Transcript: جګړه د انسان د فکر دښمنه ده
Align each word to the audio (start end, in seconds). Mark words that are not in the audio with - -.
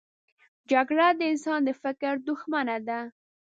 جګړه 0.71 1.07
د 1.19 1.21
انسان 1.31 1.59
د 1.65 1.69
فکر 1.81 2.13
دښمنه 2.27 2.77
ده 2.87 2.99